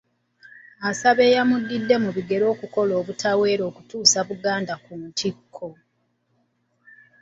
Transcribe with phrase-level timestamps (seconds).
[0.89, 5.67] Asaba eyamuddidde mu bigere okukola obutaweera okutuusa Buganda ku ntikko.